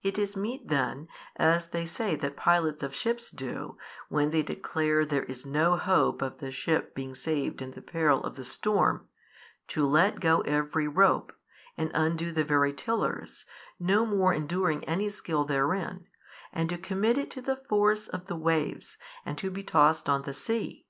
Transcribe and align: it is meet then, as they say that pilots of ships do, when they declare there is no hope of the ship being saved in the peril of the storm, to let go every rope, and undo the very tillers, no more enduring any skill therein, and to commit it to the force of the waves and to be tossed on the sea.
it 0.00 0.18
is 0.18 0.34
meet 0.34 0.66
then, 0.68 1.06
as 1.36 1.66
they 1.66 1.84
say 1.84 2.16
that 2.16 2.38
pilots 2.38 2.82
of 2.82 2.94
ships 2.94 3.30
do, 3.30 3.76
when 4.08 4.30
they 4.30 4.42
declare 4.42 5.04
there 5.04 5.24
is 5.24 5.44
no 5.44 5.76
hope 5.76 6.22
of 6.22 6.38
the 6.38 6.50
ship 6.50 6.94
being 6.94 7.14
saved 7.14 7.60
in 7.60 7.72
the 7.72 7.82
peril 7.82 8.24
of 8.24 8.34
the 8.36 8.46
storm, 8.46 9.08
to 9.68 9.86
let 9.86 10.20
go 10.20 10.40
every 10.48 10.88
rope, 10.88 11.36
and 11.76 11.90
undo 11.92 12.32
the 12.32 12.44
very 12.44 12.72
tillers, 12.72 13.44
no 13.78 14.06
more 14.06 14.32
enduring 14.32 14.82
any 14.84 15.10
skill 15.10 15.44
therein, 15.44 16.06
and 16.50 16.70
to 16.70 16.78
commit 16.78 17.18
it 17.18 17.30
to 17.30 17.42
the 17.42 17.56
force 17.68 18.08
of 18.08 18.28
the 18.28 18.36
waves 18.36 18.96
and 19.22 19.36
to 19.36 19.50
be 19.50 19.62
tossed 19.62 20.08
on 20.08 20.22
the 20.22 20.32
sea. 20.32 20.86